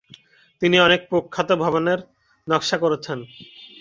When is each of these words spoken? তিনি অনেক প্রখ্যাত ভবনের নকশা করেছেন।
তিনি 0.61 0.77
অনেক 0.79 1.01
প্রখ্যাত 1.09 1.49
ভবনের 1.63 1.99
নকশা 2.47 2.77
করেছেন। 2.77 3.19